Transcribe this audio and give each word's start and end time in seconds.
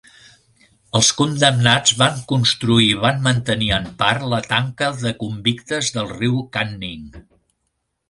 Els 0.99 1.09
condemnats 1.19 1.93
van 1.99 2.17
construir 2.31 2.89
i 2.95 2.97
van 3.05 3.23
mantenir 3.29 3.69
en 3.79 3.87
part 4.01 4.27
la 4.35 4.43
tanca 4.49 4.93
de 5.07 5.15
convictes 5.23 5.97
del 6.01 6.15
riu 6.19 6.45
Canning. 6.59 7.09